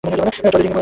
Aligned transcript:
টলোলিং 0.03 0.25
এর 0.39 0.53
দক্ষিণে। 0.53 0.69